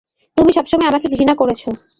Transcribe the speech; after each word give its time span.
তুমি 0.37 0.51
সবসময় 0.53 0.89
আমাকে 0.91 1.07
ঘৃণা 1.13 1.33
করেছ। 1.35 1.61